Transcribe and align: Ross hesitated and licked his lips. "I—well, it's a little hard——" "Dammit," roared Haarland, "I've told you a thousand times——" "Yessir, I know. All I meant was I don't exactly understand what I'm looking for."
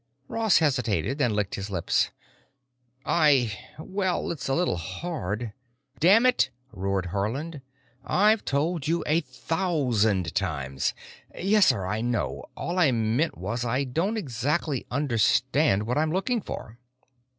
Ross 0.27 0.57
hesitated 0.57 1.21
and 1.21 1.35
licked 1.35 1.53
his 1.53 1.69
lips. 1.69 2.09
"I—well, 3.05 4.31
it's 4.31 4.47
a 4.49 4.55
little 4.55 4.77
hard——" 4.77 5.53
"Dammit," 5.99 6.49
roared 6.71 7.09
Haarland, 7.13 7.61
"I've 8.03 8.43
told 8.43 8.87
you 8.87 9.03
a 9.05 9.19
thousand 9.21 10.33
times——" 10.33 10.95
"Yessir, 11.37 11.85
I 11.85 12.01
know. 12.01 12.45
All 12.57 12.79
I 12.79 12.89
meant 12.91 13.37
was 13.37 13.63
I 13.63 13.83
don't 13.83 14.17
exactly 14.17 14.87
understand 14.89 15.83
what 15.83 15.99
I'm 15.99 16.11
looking 16.11 16.41
for." 16.41 16.79